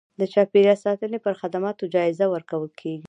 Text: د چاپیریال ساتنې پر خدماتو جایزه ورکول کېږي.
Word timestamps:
د 0.19 0.21
چاپیریال 0.33 0.77
ساتنې 0.85 1.19
پر 1.25 1.33
خدماتو 1.41 1.83
جایزه 1.95 2.25
ورکول 2.29 2.69
کېږي. 2.81 2.99